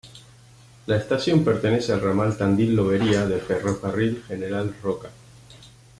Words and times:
La 0.87 0.95
estación 0.97 1.43
pertenece 1.45 1.93
al 1.93 2.01
ramal 2.01 2.35
Tandil-Lobería 2.35 3.27
del 3.27 3.39
Ferrocarril 3.39 4.23
General 4.27 4.75
Roca. 4.81 5.11